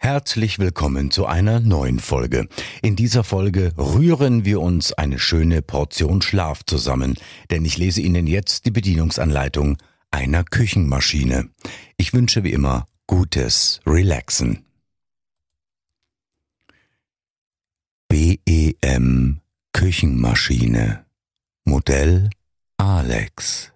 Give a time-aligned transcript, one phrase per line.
[0.00, 2.48] Herzlich willkommen zu einer neuen Folge.
[2.82, 7.16] In dieser Folge rühren wir uns eine schöne Portion Schlaf zusammen,
[7.50, 9.76] denn ich lese Ihnen jetzt die Bedienungsanleitung
[10.12, 11.50] einer Küchenmaschine.
[11.96, 14.64] Ich wünsche wie immer gutes Relaxen.
[18.08, 19.40] BEM
[19.72, 21.04] Küchenmaschine
[21.64, 22.30] Modell
[22.76, 23.72] Alex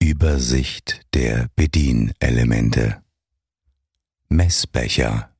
[0.00, 3.02] Übersicht der Bedienelemente
[4.28, 5.32] Messbecher,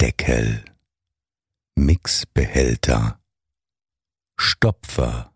[0.00, 0.64] Deckel,
[1.74, 3.20] Mixbehälter,
[4.38, 5.34] Stopfer,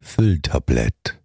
[0.00, 1.22] Fülltablett,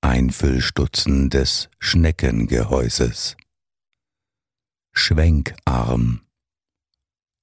[0.00, 3.36] Einfüllstutzen des Schneckengehäuses,
[4.92, 6.26] Schwenkarm,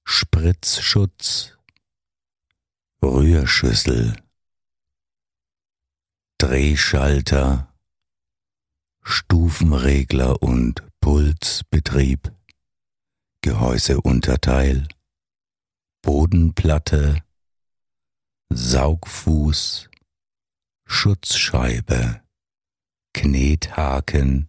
[0.04, 1.56] Spritzschutz,
[3.00, 4.16] Rührschüssel,
[6.38, 7.72] Drehschalter,
[9.02, 12.32] Stufenregler und Pulsbetrieb,
[13.42, 14.88] Gehäuseunterteil,
[16.00, 17.22] Bodenplatte,
[18.48, 19.90] Saugfuß,
[20.86, 22.22] Schutzscheibe,
[23.12, 24.48] Knethaken,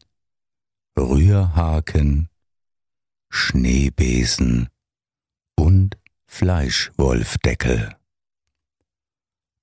[0.97, 2.29] Rührhaken,
[3.29, 4.69] Schneebesen
[5.57, 7.97] und Fleischwolfdeckel.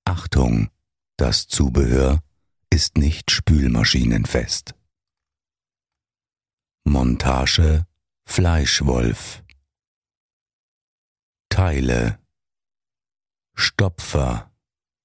[0.05, 0.69] Achtung,
[1.17, 2.21] das Zubehör
[2.69, 4.75] ist nicht spülmaschinenfest.
[6.85, 7.85] Montage
[8.25, 9.41] Fleischwolf.
[11.49, 12.19] Teile.
[13.55, 14.51] Stopfer.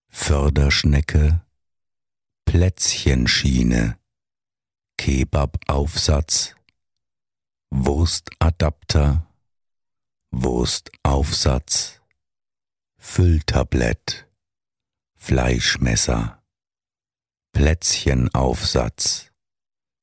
[0.08, 1.46] Förderschnecke.
[2.46, 3.98] Plätzchenschiene.
[4.96, 6.56] Kebabaufsatz.
[7.70, 9.28] Wurstadapter
[10.32, 12.00] Wurstaufsatz.
[12.96, 14.26] Fülltablett.
[15.16, 16.42] Fleischmesser.
[17.52, 19.27] Plätzchenaufsatz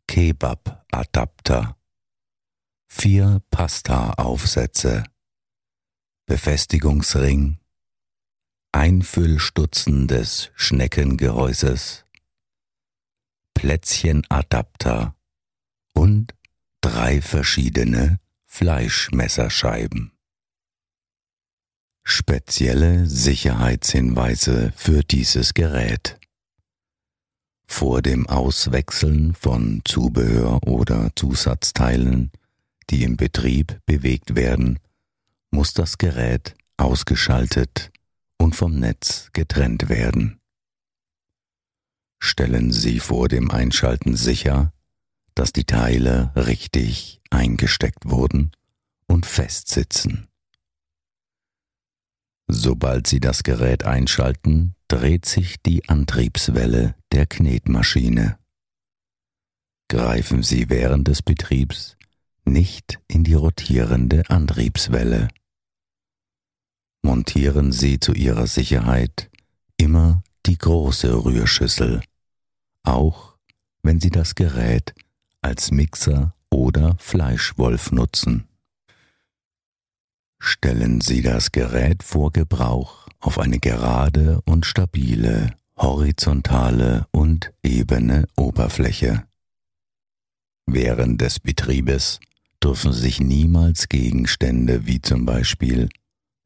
[0.07, 1.77] Kebab-Adapter,
[2.87, 5.03] vier Pasta-Aufsätze,
[6.25, 7.59] Befestigungsring,
[8.71, 12.05] Einfüllstutzen des Schneckengehäuses,
[13.53, 15.15] Plätzchenadapter.
[15.93, 16.35] Und
[16.81, 20.11] drei verschiedene Fleischmesserscheiben.
[22.03, 26.19] Spezielle Sicherheitshinweise für dieses Gerät.
[27.67, 32.31] Vor dem Auswechseln von Zubehör oder Zusatzteilen,
[32.89, 34.79] die im Betrieb bewegt werden,
[35.51, 37.91] muss das Gerät ausgeschaltet
[38.37, 40.39] und vom Netz getrennt werden.
[42.19, 44.73] Stellen Sie vor dem Einschalten sicher,
[45.35, 48.51] dass die Teile richtig eingesteckt wurden
[49.07, 50.27] und festsitzen.
[52.47, 58.37] Sobald Sie das Gerät einschalten, dreht sich die Antriebswelle der Knetmaschine.
[59.87, 61.95] Greifen Sie während des Betriebs
[62.43, 65.29] nicht in die rotierende Antriebswelle.
[67.03, 69.31] Montieren Sie zu Ihrer Sicherheit
[69.77, 72.01] immer die große Rührschüssel,
[72.83, 73.37] auch
[73.81, 74.93] wenn Sie das Gerät
[75.41, 78.49] als Mixer oder Fleischwolf nutzen.
[80.37, 89.25] Stellen Sie das Gerät vor Gebrauch auf eine gerade und stabile, horizontale und ebene Oberfläche.
[90.65, 92.19] Während des Betriebes
[92.63, 95.89] dürfen sich niemals Gegenstände wie zum Beispiel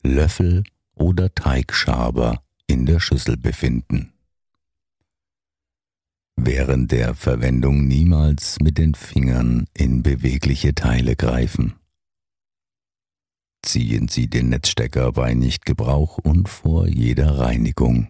[0.04, 0.64] Löffel
[0.94, 4.14] oder Teigschaber in der Schüssel befinden.
[6.36, 11.76] Während der Verwendung niemals mit den Fingern in bewegliche Teile greifen.
[13.62, 18.08] Ziehen Sie den Netzstecker bei Nichtgebrauch und vor jeder Reinigung.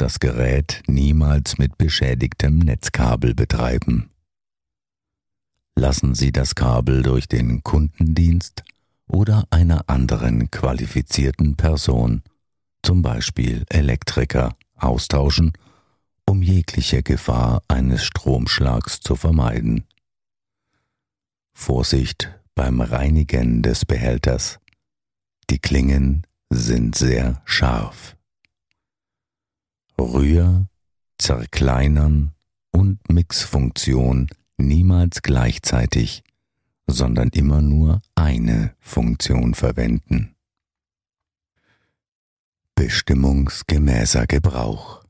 [0.00, 4.08] Das Gerät niemals mit beschädigtem Netzkabel betreiben.
[5.76, 8.64] Lassen Sie das Kabel durch den Kundendienst
[9.06, 12.22] oder einer anderen qualifizierten Person,
[12.82, 15.52] zum Beispiel Elektriker, austauschen,
[16.24, 19.84] um jegliche Gefahr eines Stromschlags zu vermeiden.
[21.52, 24.60] Vorsicht beim Reinigen des Behälters.
[25.50, 28.16] Die Klingen sind sehr scharf.
[30.00, 30.66] Rühr,
[31.18, 32.32] Zerkleinern
[32.72, 36.22] und Mixfunktion niemals gleichzeitig,
[36.86, 40.34] sondern immer nur eine Funktion verwenden.
[42.74, 45.04] Bestimmungsgemäßer Gebrauch.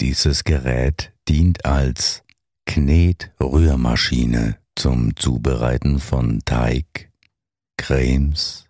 [0.00, 2.22] Dieses Gerät dient als
[2.66, 7.10] Knetrührmaschine zum Zubereiten von Teig,
[7.76, 8.68] Cremes,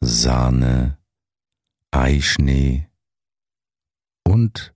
[0.00, 0.98] Sahne,
[1.90, 2.88] Eischnee
[4.36, 4.74] und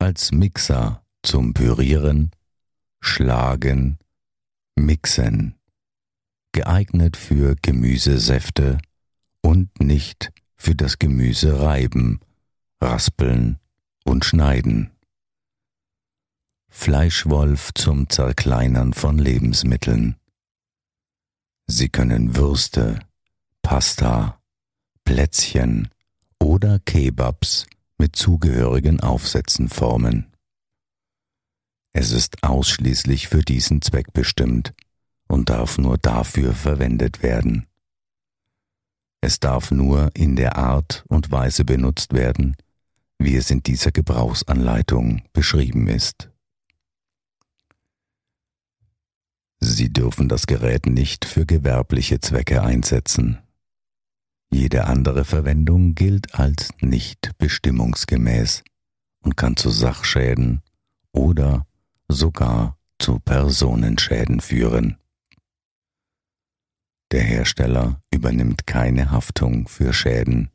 [0.00, 2.32] als Mixer zum Pürieren,
[3.00, 3.98] Schlagen,
[4.74, 5.54] Mixen,
[6.50, 8.78] geeignet für Gemüsesäfte
[9.42, 12.18] und nicht für das Gemüse reiben,
[12.80, 13.60] raspeln
[14.04, 14.90] und schneiden.
[16.68, 20.16] Fleischwolf zum Zerkleinern von Lebensmitteln.
[21.68, 22.98] Sie können Würste,
[23.62, 24.40] Pasta,
[25.04, 25.90] Plätzchen
[26.40, 27.66] oder Kebabs
[27.98, 30.32] mit zugehörigen Aufsätzen formen.
[31.92, 34.72] Es ist ausschließlich für diesen Zweck bestimmt
[35.28, 37.66] und darf nur dafür verwendet werden.
[39.20, 42.56] Es darf nur in der Art und Weise benutzt werden,
[43.18, 46.30] wie es in dieser Gebrauchsanleitung beschrieben ist.
[49.58, 53.38] Sie dürfen das Gerät nicht für gewerbliche Zwecke einsetzen.
[54.56, 58.64] Jede andere Verwendung gilt als nicht bestimmungsgemäß
[59.22, 60.62] und kann zu Sachschäden
[61.12, 61.66] oder
[62.08, 64.96] sogar zu Personenschäden führen.
[67.12, 70.50] Der Hersteller übernimmt keine Haftung für Schäden,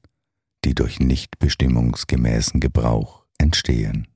[0.66, 4.08] die durch nicht bestimmungsgemäßen Gebrauch entstehen.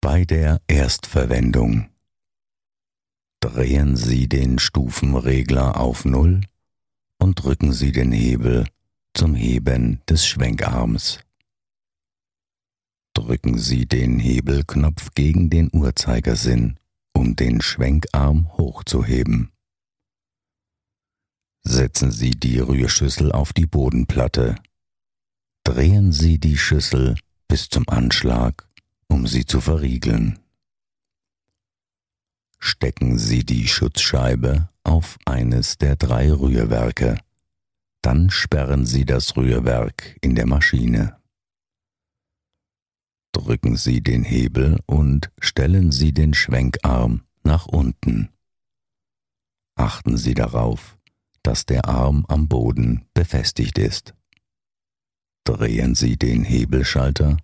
[0.00, 1.90] Bei der Erstverwendung
[3.40, 6.40] drehen Sie den Stufenregler auf Null
[7.20, 8.66] und drücken Sie den Hebel
[9.14, 11.20] zum Heben des Schwenkarms.
[13.14, 16.78] Drücken Sie den Hebelknopf gegen den Uhrzeigersinn,
[17.12, 19.50] um den Schwenkarm hochzuheben.
[21.62, 24.56] Setzen Sie die Rührschüssel auf die Bodenplatte.
[25.64, 28.68] Drehen Sie die Schüssel bis zum Anschlag,
[29.08, 30.39] um sie zu verriegeln.
[32.72, 37.18] Stecken Sie die Schutzscheibe auf eines der drei Rührwerke.
[38.00, 41.16] Dann sperren Sie das Rührwerk in der Maschine.
[43.32, 48.28] Drücken Sie den Hebel und stellen Sie den Schwenkarm nach unten.
[49.74, 50.96] Achten Sie darauf,
[51.42, 54.14] dass der Arm am Boden befestigt ist.
[55.42, 57.36] Drehen Sie den Hebelschalter,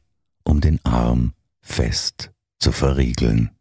[0.44, 2.30] um den Arm fest
[2.60, 3.55] zu verriegeln.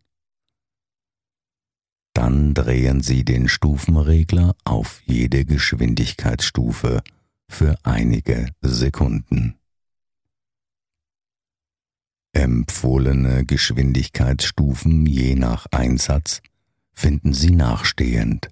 [2.16, 7.04] Dann drehen Sie den Stufenregler auf jede Geschwindigkeitsstufe
[7.50, 9.56] für einige Sekunden.
[12.32, 16.42] Empfohlene Geschwindigkeitsstufen je nach Einsatz
[16.94, 18.48] finden Sie nachstehend.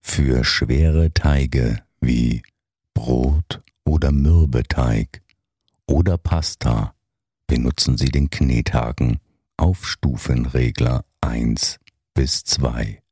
[0.00, 2.42] Für schwere Teige wie
[2.92, 5.22] Brot oder Mürbeteig
[5.86, 6.92] oder Pasta
[7.46, 9.20] benutzen Sie den Knethaken
[9.56, 11.78] auf Stufenregler 1
[12.14, 13.02] bis 2.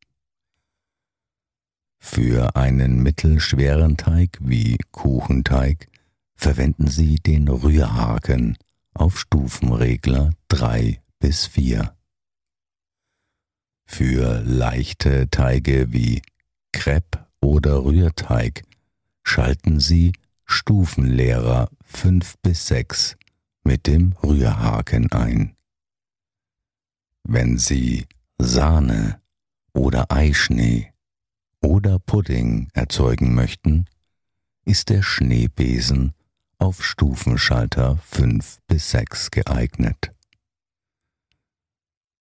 [1.99, 5.89] Für einen mittelschweren Teig wie Kuchenteig
[6.35, 8.57] verwenden Sie den Rührhaken
[8.95, 11.95] auf Stufenregler 3 bis 4.
[13.87, 16.23] Für leichte Teige wie
[16.73, 18.65] Crepe oder Rührteig
[19.23, 20.13] schalten Sie
[20.45, 23.17] Stufenlehrer 5 bis 6
[23.65, 25.57] mit dem Rührhaken ein.
[27.25, 28.07] Wenn Sie
[28.43, 29.21] Sahne
[29.75, 30.93] oder Eischnee
[31.61, 33.85] oder Pudding erzeugen möchten,
[34.65, 36.15] ist der Schneebesen
[36.59, 40.13] auf Stufenschalter 5 bis 6 geeignet.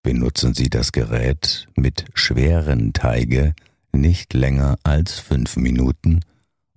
[0.04, 3.54] Benutzen Sie das Gerät mit schweren Teige
[3.92, 6.22] nicht länger als fünf Minuten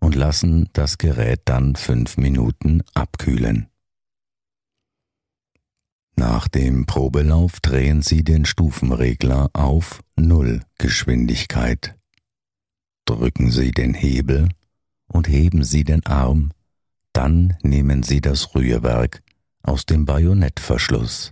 [0.01, 3.72] und lassen das Gerät dann fünf Minuten abkühlen.
[6.43, 11.97] Nach dem Probelauf drehen Sie den Stufenregler auf Null Geschwindigkeit.
[13.05, 14.49] Drücken Sie den Hebel
[15.07, 16.51] und heben Sie den Arm,
[17.13, 19.23] dann nehmen Sie das Rührwerk
[19.63, 21.31] aus dem Bajonettverschluss.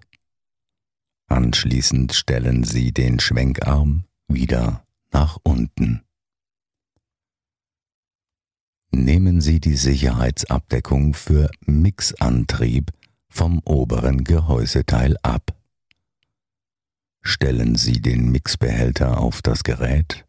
[1.27, 6.03] Anschließend stellen Sie den Schwenkarm wieder nach unten.
[8.93, 12.93] Nehmen Sie die Sicherheitsabdeckung für Mixantrieb
[13.31, 15.57] vom oberen Gehäuseteil ab.
[17.23, 20.27] Stellen Sie den Mixbehälter auf das Gerät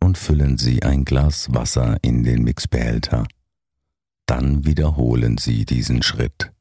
[0.00, 3.26] und füllen Sie ein Glas Wasser in den Mixbehälter.
[4.26, 6.52] Dann wiederholen Sie diesen Schritt.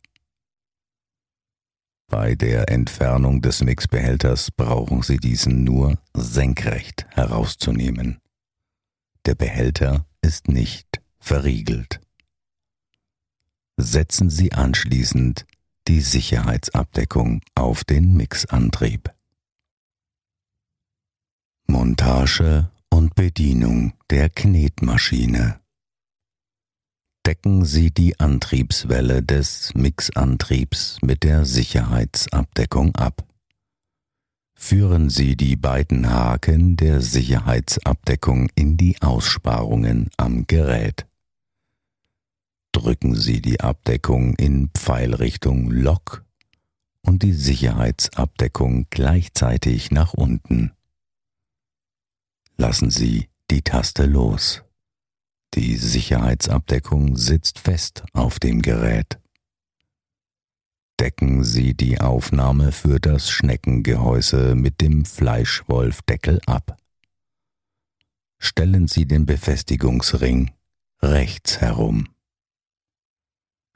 [2.09, 8.19] Bei der Entfernung des Mixbehälters brauchen Sie diesen nur senkrecht herauszunehmen.
[9.25, 11.99] Der Behälter ist nicht verriegelt.
[13.75, 15.45] Setzen Sie anschließend
[15.87, 19.13] die Sicherheitsabdeckung auf den Mixantrieb.
[21.67, 25.61] Montage und Bedienung der Knetmaschine.
[27.25, 33.25] Decken Sie die Antriebswelle des Mixantriebs mit der Sicherheitsabdeckung ab.
[34.55, 41.06] Führen Sie die beiden Haken der Sicherheitsabdeckung in die Aussparungen am Gerät.
[42.77, 46.23] Drücken Sie die Abdeckung in Pfeilrichtung Lock
[47.01, 50.73] und die Sicherheitsabdeckung gleichzeitig nach unten.
[52.55, 54.61] Lassen Sie die Taste los.
[55.55, 59.19] Die Sicherheitsabdeckung sitzt fest auf dem Gerät.
[60.99, 66.77] Decken Sie die Aufnahme für das Schneckengehäuse mit dem Fleischwolfdeckel ab.
[68.37, 70.51] Stellen Sie den Befestigungsring
[71.01, 72.07] rechts herum.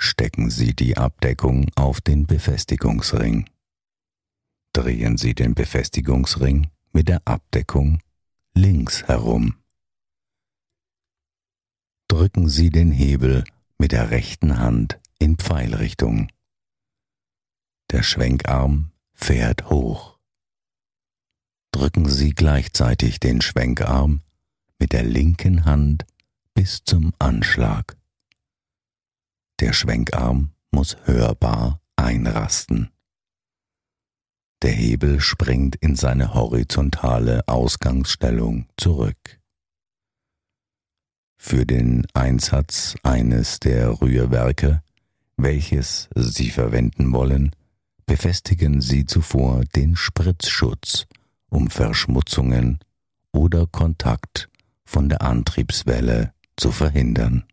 [0.03, 3.47] Stecken Sie die Abdeckung auf den Befestigungsring.
[4.73, 7.99] Drehen Sie den Befestigungsring mit der Abdeckung
[8.55, 9.57] links herum.
[12.07, 13.43] Drücken Sie den Hebel
[13.77, 16.31] mit der rechten Hand in Pfeilrichtung.
[17.91, 20.17] Der Schwenkarm fährt hoch.
[21.71, 24.23] Drücken Sie gleichzeitig den Schwenkarm
[24.79, 26.07] mit der linken Hand
[26.55, 28.00] bis zum Anschlag.
[29.61, 32.89] Der Schwenkarm muss hörbar einrasten.
[34.63, 39.39] Der Hebel springt in seine horizontale Ausgangsstellung zurück.
[41.37, 44.81] Für den Einsatz eines der Rührwerke,
[45.37, 47.55] welches Sie verwenden wollen,
[48.07, 51.05] befestigen Sie zuvor den Spritzschutz,
[51.49, 52.79] um Verschmutzungen
[53.31, 54.49] oder Kontakt
[54.85, 57.43] von der Antriebswelle zu verhindern.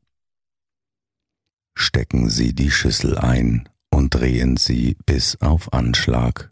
[1.80, 6.50] Stecken Sie die Schüssel ein und drehen Sie bis auf Anschlag.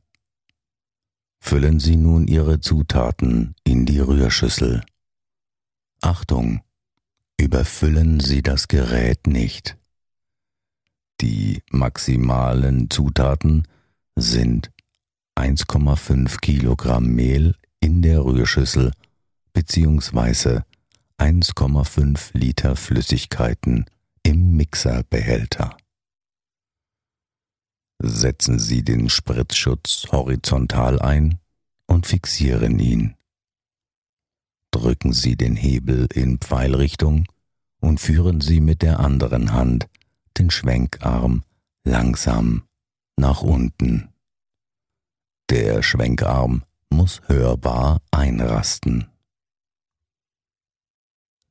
[1.40, 4.84] Füllen Sie nun Ihre Zutaten in die Rührschüssel.
[6.00, 6.60] Achtung!
[7.36, 9.76] Überfüllen Sie das Gerät nicht.
[11.20, 13.66] Die maximalen Zutaten
[14.14, 14.70] sind
[15.34, 18.92] 1,5 Kilogramm Mehl in der Rührschüssel
[19.54, 20.60] bzw.
[21.18, 23.86] 1,5 Liter Flüssigkeiten
[24.26, 25.76] im Mixerbehälter.
[28.02, 31.38] Setzen Sie den Spritzschutz horizontal ein
[31.86, 33.14] und fixieren ihn.
[34.72, 37.26] Drücken Sie den Hebel in Pfeilrichtung
[37.78, 39.88] und führen Sie mit der anderen Hand
[40.36, 41.44] den Schwenkarm
[41.84, 42.66] langsam
[43.16, 44.08] nach unten.
[45.50, 49.06] Der Schwenkarm muss hörbar einrasten.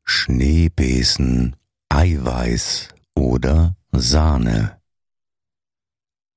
[0.03, 1.55] Schneebesen,
[1.95, 4.81] Eiweiß oder Sahne.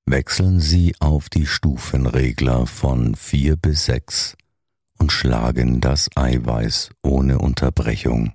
[0.06, 4.36] Wechseln Sie auf die Stufenregler von 4 bis 6
[4.98, 8.32] und schlagen das Eiweiß ohne Unterbrechung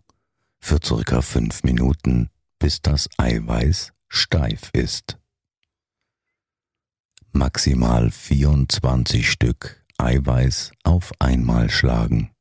[0.60, 5.18] für circa 5 Minuten, bis das Eiweiß steif ist
[7.34, 12.33] maximal 24 Stück Eiweiß auf einmal schlagen.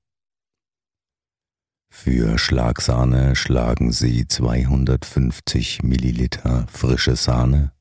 [1.94, 7.72] Für Schlagsahne schlagen Sie 250 Milliliter frische Sahne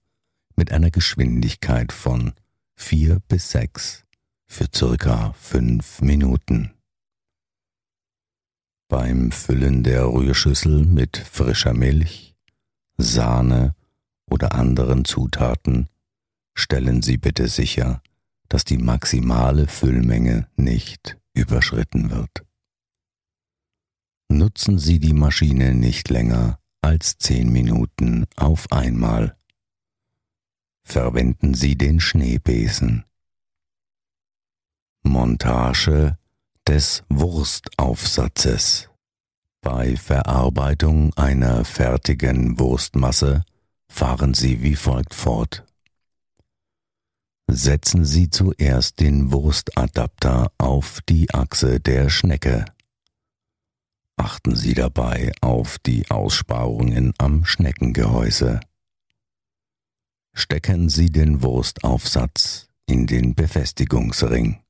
[0.56, 2.34] mit einer Geschwindigkeit von
[2.76, 4.04] 4 bis 6
[4.48, 6.74] für circa 5 Minuten.
[8.90, 12.36] Beim Füllen der Rührschüssel mit frischer Milch,
[12.98, 13.76] Sahne
[14.30, 15.88] oder anderen Zutaten
[16.54, 18.04] stellen Sie bitte sicher,
[18.50, 22.44] dass die maximale Füllmenge nicht überschritten wird.
[24.32, 29.36] Nutzen Sie die Maschine nicht länger als zehn Minuten auf einmal.
[30.84, 33.04] Verwenden Sie den Schneebesen.
[35.04, 36.18] Montage
[36.66, 38.90] des Wurstaufsatzes.
[39.62, 43.44] Bei Verarbeitung einer fertigen Wurstmasse
[43.90, 45.66] fahren Sie wie folgt fort
[47.54, 52.64] setzen Sie zuerst den Wurstadapter auf die Achse der Schnecke.
[54.22, 58.60] Achten Sie dabei auf die Aussparungen am Schneckengehäuse.
[60.32, 64.62] Stecken Sie den Wurstaufsatz in den Befestigungsring.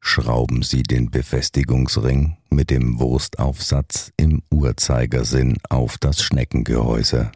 [0.00, 7.30] Schrauben Sie den Befestigungsring mit dem Wurstaufsatz im Uhrzeigersinn auf das Schneckengehäuse.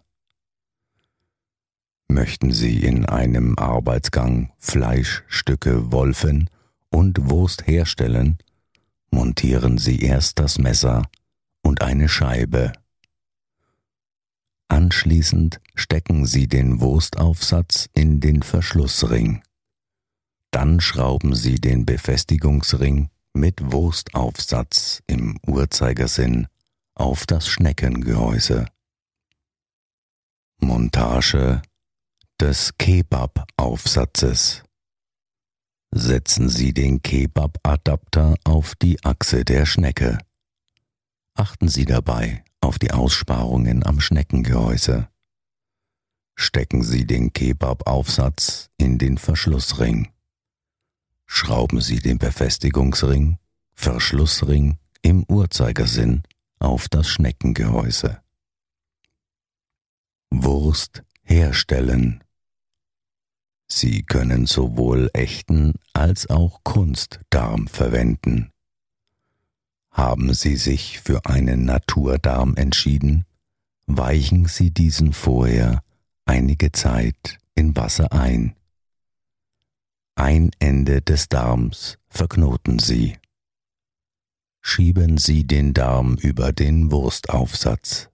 [2.08, 6.50] Möchten Sie in einem Arbeitsgang Fleischstücke wolfen
[6.90, 8.38] und Wurst herstellen,
[9.10, 11.08] montieren Sie erst das Messer
[11.62, 12.72] und eine Scheibe.
[14.68, 19.42] Anschließend stecken Sie den Wurstaufsatz in den Verschlussring.
[20.50, 26.48] Dann schrauben Sie den Befestigungsring mit Wurstaufsatz im Uhrzeigersinn
[26.94, 28.66] auf das Schneckengehäuse.
[30.60, 31.62] Montage
[32.40, 34.64] des Kebab-Aufsatzes.
[35.90, 40.18] Setzen Sie den Kebab-Adapter auf die Achse der Schnecke.
[41.35, 45.09] Achten Sie dabei auf die Aussparungen am Schneckengehäuse.
[46.35, 50.09] Stecken Sie den Kebab-Aufsatz in den Verschlussring.
[51.26, 53.38] Schrauben Sie den Befestigungsring,
[53.75, 56.23] Verschlussring im Uhrzeigersinn
[56.59, 58.21] auf das Schneckengehäuse.
[60.30, 62.23] Wurst herstellen.
[63.70, 68.50] Sie können sowohl echten als auch Kunstdarm verwenden.
[69.90, 73.26] Haben Sie sich für einen Naturdarm entschieden,
[73.87, 75.82] weichen Sie diesen vorher
[76.25, 78.54] einige Zeit in Wasser ein.
[80.14, 83.18] Ein Ende des Darms verknoten Sie.
[84.62, 88.08] Schieben Sie den Darm über den Wurstaufsatz.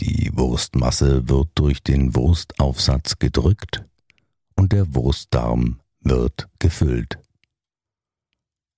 [0.00, 3.84] Die Wurstmasse wird durch den Wurstaufsatz gedrückt
[4.64, 7.18] und der Wurstdarm wird gefüllt.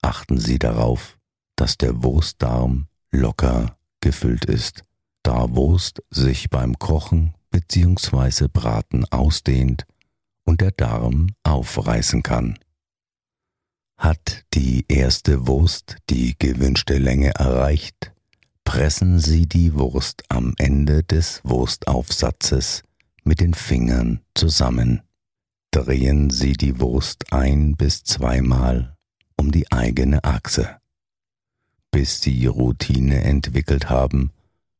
[0.03, 1.17] Achten Sie darauf,
[1.55, 4.83] dass der Wurstdarm locker gefüllt ist,
[5.23, 8.49] da Wurst sich beim Kochen bzw.
[8.53, 9.87] Braten ausdehnt
[10.43, 12.59] und der Darm aufreißen kann.
[13.97, 18.13] Hat die erste Wurst die gewünschte Länge erreicht,
[18.65, 22.83] pressen Sie die Wurst am Ende des Wurstaufsatzes
[23.23, 25.06] mit den Fingern zusammen.
[25.77, 28.97] Drehen Sie die Wurst ein bis zweimal
[29.37, 30.79] um die eigene Achse.
[31.91, 34.33] Bis Sie Routine entwickelt haben,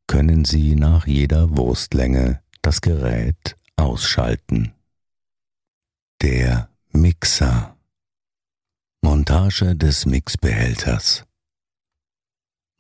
[0.07, 4.73] können Sie nach jeder Wurstlänge das Gerät ausschalten.
[6.23, 7.77] Der Mixer
[9.03, 11.27] Montage des Mixbehälters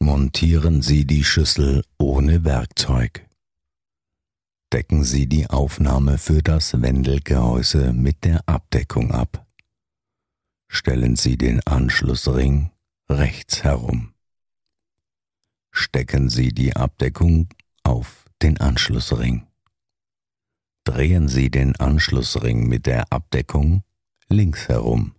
[0.00, 3.25] Montieren Sie die Schüssel ohne Werkzeug.
[4.72, 9.46] Decken Sie die Aufnahme für das Wendelgehäuse mit der Abdeckung ab.
[10.68, 12.72] Stellen Sie den Anschlussring
[13.08, 14.12] rechts herum.
[15.70, 17.48] Stecken Sie die Abdeckung
[17.84, 19.46] auf den Anschlussring.
[20.84, 23.82] Drehen Sie den Anschlussring mit der Abdeckung
[24.28, 25.14] links herum.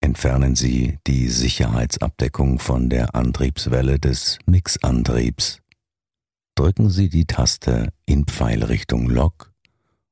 [0.00, 5.61] Entfernen Sie die Sicherheitsabdeckung von der Antriebswelle des Mixantriebs.
[6.54, 9.52] Drücken Sie die Taste in Pfeilrichtung Lok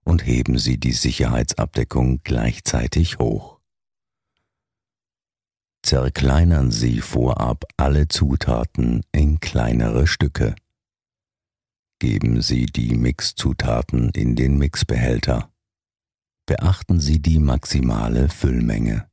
[0.05, 3.61] und heben Sie die Sicherheitsabdeckung gleichzeitig hoch.
[5.83, 10.55] Zerkleinern Sie vorab alle Zutaten in kleinere Stücke.
[11.99, 15.53] Geben Sie die Mixzutaten in den Mixbehälter.
[16.47, 19.11] Beachten Sie die maximale Füllmenge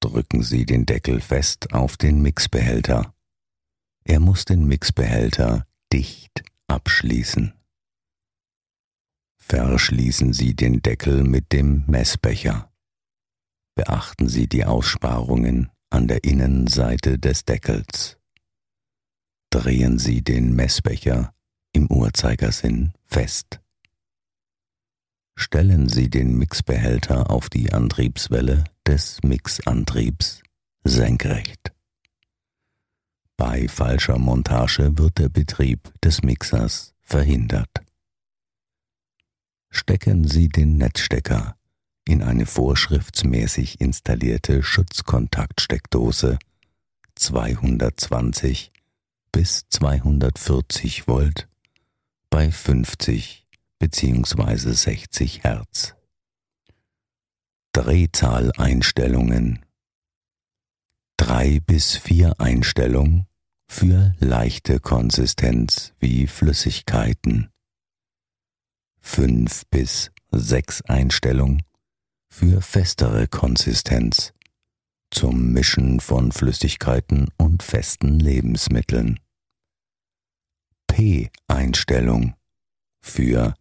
[0.00, 3.14] drücken Sie den Deckel fest auf den Mixbehälter.
[4.04, 7.54] Er muss den Mixbehälter dicht abschließen.
[9.38, 12.72] Verschließen Sie den Deckel mit dem Messbecher.
[13.74, 18.18] Beachten Sie die Aussparungen an der Innenseite des Deckels.
[19.50, 21.34] Drehen Sie den Messbecher
[21.72, 23.60] im Uhrzeigersinn fest.
[25.36, 30.42] Stellen Sie den Mixbehälter auf die Antriebswelle des Mixantriebs
[30.84, 31.72] senkrecht.
[33.40, 37.70] Bei falscher Montage wird der Betrieb des Mixers verhindert.
[39.70, 41.56] Stecken Sie den Netzstecker
[42.04, 46.38] in eine vorschriftsmäßig installierte Schutzkontaktsteckdose
[47.14, 48.72] 220
[49.32, 51.48] bis 240 Volt
[52.28, 53.46] bei 50
[53.78, 54.72] bzw.
[54.74, 55.94] 60 Hertz.
[57.72, 59.64] Drehzahleinstellungen.
[61.16, 63.29] Drei bis vier Einstellungen
[63.72, 67.50] für leichte Konsistenz wie Flüssigkeiten.
[69.00, 71.62] Fünf bis sechs Einstellungen
[72.28, 74.34] für festere Konsistenz
[75.12, 79.20] zum Mischen von Flüssigkeiten und festen Lebensmitteln.
[80.88, 82.34] P-Einstellung
[83.00, 83.54] für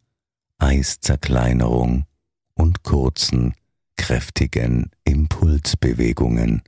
[0.57, 2.07] Eiszerkleinerung
[2.55, 3.53] und kurzen
[3.95, 6.63] kräftigen Impulsbewegungen.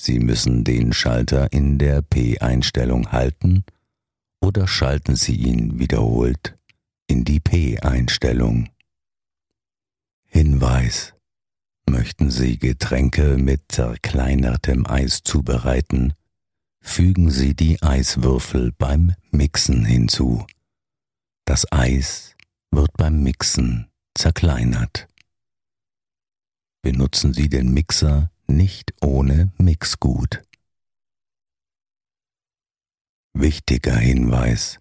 [0.00, 3.64] Sie müssen den Schalter in der P-Einstellung halten
[4.40, 6.54] oder schalten Sie ihn wiederholt
[7.08, 8.68] in die P-Einstellung.
[10.24, 11.14] Hinweis
[11.90, 16.12] Möchten Sie Getränke mit zerkleinertem Eis zubereiten,
[16.80, 20.46] fügen Sie die Eiswürfel beim Mixen hinzu.
[21.44, 22.36] Das Eis
[22.70, 25.08] wird beim Mixen zerkleinert.
[26.82, 30.42] Benutzen Sie den Mixer nicht ohne Mixgut.
[33.34, 34.78] Wichtiger Hinweis.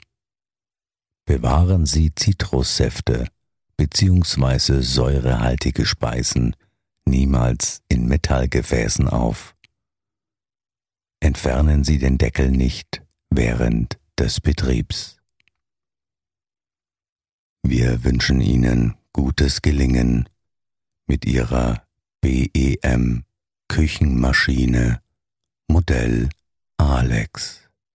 [1.25, 3.27] Bewahren Sie Zitrussäfte
[3.75, 4.82] bzw.
[4.82, 6.56] säurehaltige Speisen
[7.06, 9.56] niemals in Metallgefäßen auf.
[11.19, 15.17] Entfernen Sie den Deckel nicht während des Betriebs.
[17.63, 20.30] Wir wünschen Ihnen gutes Gelingen
[21.06, 21.86] mit Ihrer
[22.21, 23.26] BEM
[23.67, 25.01] Küchenmaschine
[25.67, 26.30] Modell
[26.77, 27.66] Alex.